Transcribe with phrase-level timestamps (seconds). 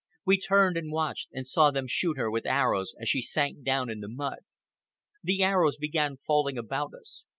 [0.25, 3.87] We turned and watched, and saw them shoot her with arrows as she sank down
[3.87, 4.39] in the mud.
[5.21, 7.27] The arrows began falling about us.